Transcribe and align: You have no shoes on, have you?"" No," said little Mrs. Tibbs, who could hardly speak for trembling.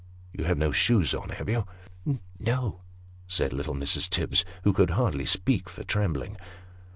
You 0.33 0.45
have 0.45 0.57
no 0.57 0.71
shoes 0.71 1.13
on, 1.13 1.29
have 1.29 1.47
you?"" 1.47 1.63
No," 2.39 2.81
said 3.27 3.53
little 3.53 3.75
Mrs. 3.75 4.09
Tibbs, 4.09 4.43
who 4.63 4.73
could 4.73 4.89
hardly 4.89 5.27
speak 5.27 5.69
for 5.69 5.83
trembling. 5.83 6.37